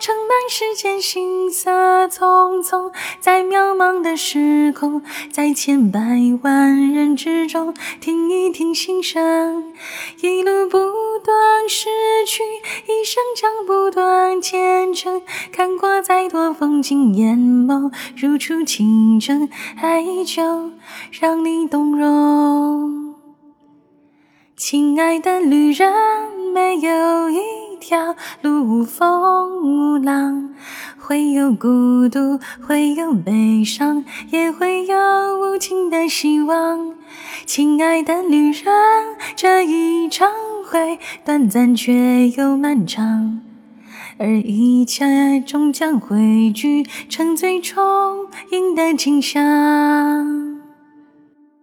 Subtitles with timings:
[0.00, 2.90] 梦，盛满世间行色匆匆，
[3.20, 6.00] 在渺茫的时空，在千百
[6.42, 9.74] 万人之中，听一听心声，
[10.22, 10.78] 一路不
[11.22, 11.90] 断失
[12.26, 12.42] 去，
[12.86, 15.20] 一生将不断前程。
[15.52, 19.48] 看过再多风景，眼眸如初清澈，
[19.82, 20.70] 爱依旧
[21.20, 23.14] 让你动容。
[24.56, 25.92] 亲爱的旅人，
[27.90, 30.54] 条路无风无浪，
[30.96, 34.96] 会有孤独，会有悲伤，也会有
[35.40, 36.94] 无尽的希望。
[37.46, 38.64] 亲爱的旅人，
[39.34, 40.28] 这一程
[40.64, 43.40] 会短暂却又漫长，
[44.18, 50.29] 而一切终将汇聚成最充盈的景象。